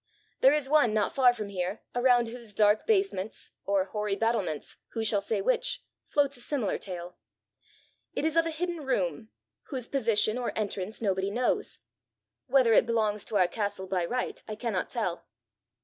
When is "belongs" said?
12.87-13.23